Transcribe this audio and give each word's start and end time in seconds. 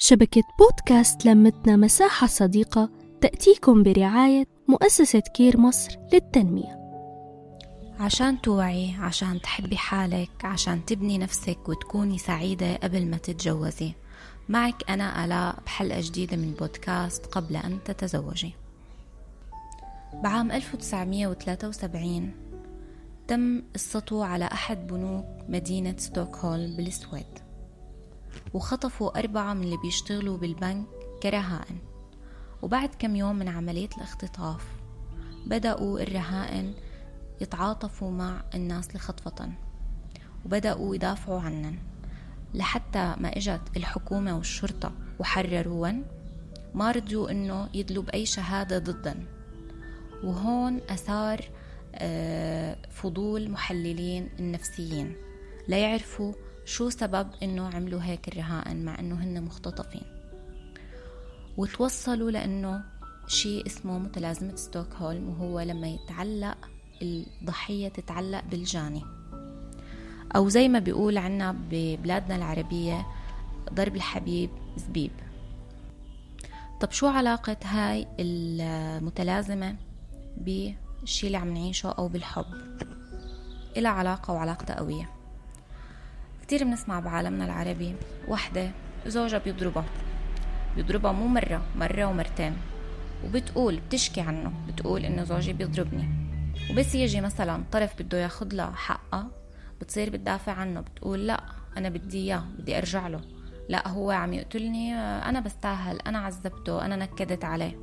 شبكة 0.00 0.42
بودكاست 0.58 1.26
لمتنا 1.26 1.76
مساحة 1.76 2.26
صديقة 2.26 2.90
تأتيكم 3.20 3.82
برعاية 3.82 4.44
مؤسسة 4.68 5.20
كير 5.20 5.56
مصر 5.56 5.98
للتنمية. 6.12 6.78
عشان 8.00 8.40
توعي 8.40 8.94
عشان 9.00 9.40
تحبي 9.40 9.76
حالك 9.76 10.44
عشان 10.44 10.84
تبني 10.84 11.18
نفسك 11.18 11.68
وتكوني 11.68 12.18
سعيدة 12.18 12.76
قبل 12.76 13.06
ما 13.06 13.16
تتجوزي. 13.16 13.92
معك 14.48 14.90
أنا 14.90 15.24
آلاء 15.24 15.62
بحلقة 15.66 16.00
جديدة 16.00 16.36
من 16.36 16.50
بودكاست 16.52 17.26
قبل 17.26 17.56
أن 17.56 17.78
تتزوجي. 17.84 18.52
بعام 20.22 20.52
1973 20.52 22.34
تم 23.28 23.62
السطو 23.74 24.22
على 24.22 24.44
أحد 24.44 24.86
بنوك 24.86 25.26
مدينة 25.48 25.94
ستوكهولم 25.98 26.76
بالسويد. 26.76 27.47
وخطفوا 28.54 29.18
أربعة 29.18 29.54
من 29.54 29.62
اللي 29.62 29.76
بيشتغلوا 29.76 30.36
بالبنك 30.36 30.86
كرهائن. 31.22 31.78
وبعد 32.62 32.90
كم 32.98 33.16
يوم 33.16 33.36
من 33.36 33.48
عملية 33.48 33.88
الاختطاف 33.96 34.66
بدأوا 35.46 36.00
الرهائن 36.00 36.74
يتعاطفوا 37.40 38.10
مع 38.10 38.42
الناس 38.54 38.88
اللي 38.88 38.98
خطفتن 38.98 39.52
وبدأوا 40.44 40.94
يدافعوا 40.94 41.40
عنن. 41.40 41.78
لحتى 42.54 43.14
ما 43.20 43.36
إجت 43.36 43.60
الحكومة 43.76 44.36
والشرطة 44.36 44.92
وحرروهن 45.18 46.04
ما 46.74 46.90
رضيوا 46.90 47.30
إنه 47.30 47.68
يدلوا 47.74 48.02
بأي 48.02 48.26
شهادة 48.26 48.78
ضدن. 48.78 49.26
وهون 50.24 50.80
أثار 50.90 51.50
آه، 51.94 52.76
فضول 52.90 53.50
محللين 53.50 54.28
النفسيين. 54.38 55.16
ليعرفوا 55.68 56.32
شو 56.68 56.88
سبب 56.88 57.28
إنه 57.42 57.68
عملوا 57.74 58.02
هيك 58.02 58.28
الرهائن 58.28 58.84
مع 58.84 58.98
إنه 58.98 59.14
هن 59.14 59.42
مختطفين؟ 59.42 60.02
وتوصلوا 61.56 62.30
لإنه 62.30 62.84
شيء 63.26 63.66
اسمه 63.66 63.98
متلازمة 63.98 64.56
ستوكهولم 64.56 65.28
وهو 65.28 65.60
لما 65.60 65.88
يتعلق 65.88 66.56
الضحية 67.02 67.88
تتعلق 67.88 68.44
بالجاني. 68.50 69.02
أو 70.36 70.48
زي 70.48 70.68
ما 70.68 70.78
بيقول 70.78 71.18
عنا 71.18 71.56
ببلادنا 71.70 72.36
العربية 72.36 73.06
ضرب 73.72 73.96
الحبيب 73.96 74.50
زبيب. 74.76 75.12
طب 76.80 76.90
شو 76.90 77.06
علاقة 77.06 77.56
هاي 77.64 78.06
المتلازمة 78.20 79.76
بالشي 80.36 81.26
اللي 81.26 81.38
عم 81.38 81.54
نعيشه 81.54 81.88
أو 81.88 82.08
بالحب؟ 82.08 82.46
إلها 83.76 83.92
علاقة 83.92 84.34
وعلاقة 84.34 84.74
قوية. 84.74 85.17
كتير 86.48 86.64
بنسمع 86.64 87.00
بعالمنا 87.00 87.44
العربي 87.44 87.94
وحدة 88.28 88.70
زوجها 89.06 89.38
بيضربها. 89.38 89.84
بيضربها 90.76 91.12
مو 91.12 91.26
مرة 91.26 91.62
مرة 91.76 92.04
ومرتين. 92.04 92.56
وبتقول 93.24 93.80
بتشكي 93.80 94.20
عنه. 94.20 94.52
بتقول 94.68 95.04
إنه 95.04 95.24
زوجي 95.24 95.52
بيضربني. 95.52 96.08
وبس 96.70 96.94
يجي 96.94 97.20
مثلا 97.20 97.64
طرف 97.72 98.02
بده 98.02 98.18
ياخد 98.18 98.54
لها 98.54 98.70
حقها 98.70 99.28
بتصير 99.80 100.10
بتدافع 100.10 100.52
عنه. 100.52 100.80
بتقول 100.80 101.26
لا 101.26 101.44
أنا 101.76 101.88
بدي 101.88 102.18
إياه 102.18 102.44
بدي 102.58 102.78
أرجع 102.78 103.08
له. 103.08 103.20
لا 103.68 103.88
هو 103.88 104.10
عم 104.10 104.32
يقتلني 104.32 104.94
أنا 104.94 105.40
بستاهل 105.40 106.00
أنا 106.00 106.18
عذبته 106.18 106.84
أنا 106.84 106.96
نكدت 106.96 107.44
عليه. 107.44 107.78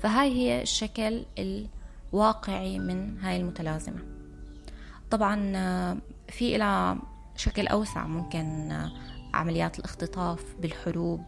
فهاي 0.00 0.32
هي 0.32 0.62
الشكل 0.62 1.24
الواقعي 1.38 2.78
من 2.78 3.18
هاي 3.18 3.36
المتلازمة. 3.36 3.98
طبعا 5.10 5.34
في 6.28 6.56
إلى 6.56 6.96
شكل 7.36 7.66
أوسع 7.66 8.06
ممكن 8.06 8.72
عمليات 9.34 9.78
الاختطاف 9.78 10.56
بالحروب 10.60 11.22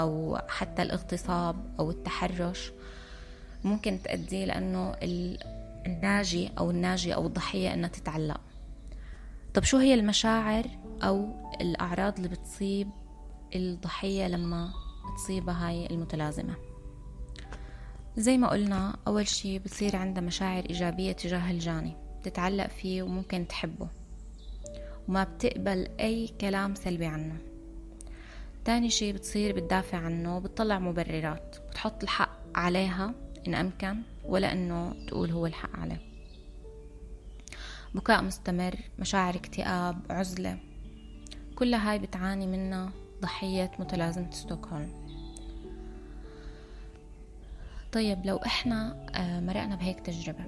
أو 0.00 0.38
حتى 0.48 0.82
الاغتصاب 0.82 1.74
أو 1.78 1.90
التحرش. 1.90 2.72
ممكن 3.64 3.98
تؤدي 4.02 4.46
لأنه 4.46 4.94
الناجي 5.86 6.50
أو 6.58 6.70
الناجية 6.70 7.14
أو 7.14 7.26
الضحية 7.26 7.74
أنها 7.74 7.88
تتعلق. 7.88 8.40
طب 9.54 9.62
شو 9.64 9.76
هي 9.76 9.94
المشاعر 9.94 10.64
أو 11.02 11.28
الأعراض 11.60 12.16
اللي 12.16 12.28
بتصيب 12.28 12.90
الضحية 13.54 14.28
لما 14.28 14.72
تصيبها 15.16 15.68
هاي 15.68 15.86
المتلازمة؟ 15.86 16.54
زي 18.16 18.38
ما 18.38 18.48
قلنا 18.48 18.96
أول 19.06 19.28
شي 19.28 19.58
بتصير 19.58 19.96
عندها 19.96 20.22
مشاعر 20.22 20.64
إيجابية 20.64 21.12
تجاه 21.12 21.50
الجاني 21.50 21.96
بتتعلق 22.20 22.66
فيه 22.66 23.02
وممكن 23.02 23.48
تحبه. 23.48 23.88
وما 25.10 25.24
بتقبل 25.24 25.88
أي 26.00 26.28
كلام 26.40 26.74
سلبي 26.74 27.06
عنه. 27.06 27.36
تاني 28.64 28.90
شي 28.90 29.12
بتصير 29.12 29.56
بتدافع 29.56 29.98
عنه 29.98 30.36
وبتطلع 30.36 30.78
مبررات. 30.78 31.56
بتحط 31.70 32.02
الحق 32.02 32.38
عليها 32.54 33.14
إن 33.46 33.54
أمكن 33.54 34.02
ولا 34.24 34.52
إنه 34.52 35.06
تقول 35.06 35.30
هو 35.30 35.46
الحق 35.46 35.76
عليه. 35.76 36.00
بكاء 37.94 38.22
مستمر 38.22 38.74
مشاعر 38.98 39.34
اكتئاب 39.34 39.98
عزلة. 40.10 40.58
كل 41.56 41.74
هاي 41.74 41.98
بتعاني 41.98 42.46
منها 42.46 42.92
ضحية 43.22 43.70
متلازمة 43.78 44.30
ستوكهولم. 44.30 44.92
طيب 47.92 48.26
لو 48.26 48.36
إحنا 48.36 49.06
آه، 49.14 49.40
مرقنا 49.40 49.74
بهيك 49.74 50.00
تجربة 50.00 50.44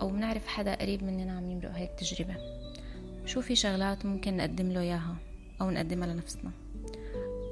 أو 0.00 0.08
بنعرف 0.08 0.46
حدا 0.46 0.74
قريب 0.74 1.04
مننا 1.04 1.32
عم 1.32 1.50
يمرق 1.50 1.70
هيك 1.70 1.90
تجربة 1.98 2.36
شو 3.24 3.40
في 3.40 3.56
شغلات 3.56 4.06
ممكن 4.06 4.36
نقدم 4.36 4.72
له 4.72 4.80
إياها 4.80 5.16
أو 5.60 5.70
نقدمها 5.70 6.08
لنفسنا؟ 6.08 6.50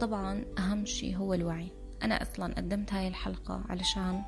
طبعا 0.01 0.45
أهم 0.59 0.85
شي 0.85 1.17
هو 1.17 1.35
الوعي. 1.35 1.73
أنا 2.03 2.23
أصلا 2.23 2.55
قدمت 2.55 2.93
هاي 2.93 3.09
الحلقة 3.09 3.65
علشان 3.69 4.23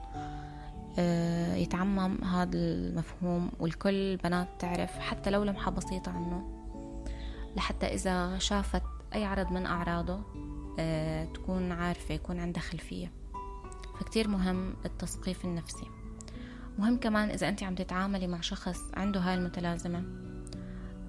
آه، 0.99 1.55
يتعمم 1.55 2.25
هذا 2.25 2.59
المفهوم 2.59 3.51
والكل 3.61 3.95
البنات 3.95 4.49
تعرف 4.59 4.99
حتى 4.99 5.31
لو 5.31 5.45
لمحة 5.45 5.71
بسيطة 5.71 6.13
عنه 6.13 6.61
لحتى 7.57 7.87
إذا 7.87 8.39
شافت 8.39 8.83
أي 9.15 9.25
عرض 9.25 9.53
من 9.53 9.67
أعراضه 9.67 10.21
آه، 10.79 11.25
تكون 11.25 11.73
عارفة 11.73 12.15
يكون 12.15 12.41
عندها 12.41 12.63
خلفية. 12.63 13.13
فكتير 14.01 14.29
مهم 14.29 14.75
التثقيف 14.85 15.45
النفسي. 15.45 15.87
مهم 16.79 16.97
كمان 16.97 17.31
إذا 17.31 17.49
أنت 17.49 17.63
عم 17.63 17.75
تتعاملي 17.75 18.27
مع 18.27 18.41
شخص 18.41 18.81
عنده 18.95 19.21
هاي 19.21 19.35
المتلازمة. 19.35 20.05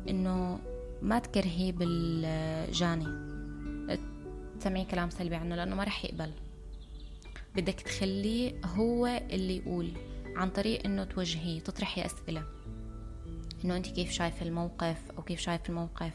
إنه 0.09 0.59
ما 1.01 1.19
تكرهيه 1.19 1.71
بالجاني. 1.71 3.31
تسمعي 4.59 4.85
كلام 4.85 5.09
سلبي 5.09 5.35
عنه 5.35 5.55
لأنه 5.55 5.75
ما 5.75 5.83
رح 5.83 6.05
يقبل. 6.05 6.31
بدك 7.55 7.81
تخليه 7.81 8.61
هو 8.65 9.07
اللي 9.07 9.57
يقول 9.57 9.91
عن 10.35 10.49
طريق 10.49 10.85
إنه 10.85 11.03
توجهيه 11.03 11.59
تطرحي 11.59 12.05
أسئلة. 12.05 12.43
إنه 13.65 13.77
أنت 13.77 13.87
كيف 13.87 14.11
شايفة 14.11 14.45
الموقف 14.45 14.97
أو 15.17 15.23
كيف 15.23 15.39
شايفة 15.39 15.63
الموقف؟ 15.69 16.13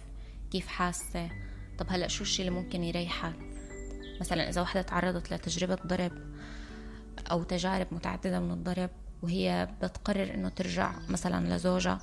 كيف 0.50 0.66
حاسة؟ 0.66 1.30
طب 1.78 1.86
هلأ 1.88 2.08
شو 2.08 2.22
الشي 2.22 2.42
اللي 2.42 2.60
ممكن 2.60 2.84
يريحك؟ 2.84 3.36
مثلا 4.20 4.48
إذا 4.48 4.60
وحدة 4.60 4.82
تعرضت 4.82 5.34
لتجربة 5.34 5.78
ضرب 5.86 6.12
أو 7.30 7.42
تجارب 7.42 7.86
متعددة 7.90 8.40
من 8.40 8.50
الضرب 8.50 8.90
وهي 9.22 9.68
بتقرر 9.82 10.34
إنه 10.34 10.48
ترجع 10.48 10.92
مثلا 11.08 11.56
لزوجها 11.56 11.98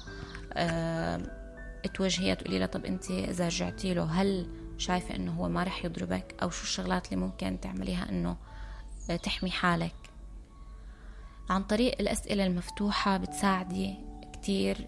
أه 0.53 1.42
توجهيها 1.87 2.33
تقولي 2.33 2.59
لها 2.59 2.67
طب 2.67 2.85
أنت 2.85 3.11
إذا 3.11 3.45
رجعتي 3.45 3.93
له 3.93 4.03
هل 4.03 4.47
شايفة 4.77 5.15
إنه 5.15 5.31
هو 5.31 5.49
ما 5.49 5.63
رح 5.63 5.85
يضربك؟ 5.85 6.35
أو 6.43 6.49
شو 6.49 6.63
الشغلات 6.63 7.13
اللي 7.13 7.25
ممكن 7.25 7.59
تعمليها 7.61 8.09
إنه 8.09 8.37
تحمي 9.23 9.51
حالك؟ 9.51 9.95
عن 11.49 11.63
طريق 11.63 11.95
الأسئلة 11.99 12.45
المفتوحة 12.45 13.17
بتساعدي 13.17 13.95
كتير 14.33 14.87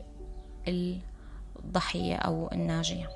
الضحية 1.59 2.15
أو 2.15 2.49
الناجية. 2.51 3.09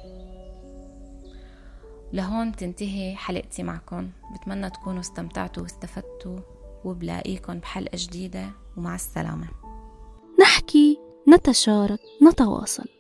لهون 2.14 2.56
تنتهي 2.56 3.16
حلقتي 3.16 3.64
معكم. 3.64 4.10
بتمنى 4.34 4.70
تكونوا 4.70 5.00
استمتعتوا 5.00 5.64
واستفدتوا 5.64 6.40
وبلاقيكم 6.84 7.60
بحلقة 7.60 7.96
جديدة 7.96 8.50
ومع 8.78 8.96
السلامة. 8.96 9.48
نحكي 10.42 10.98
نتشارك 11.30 12.00
نتواصل. 12.24 12.99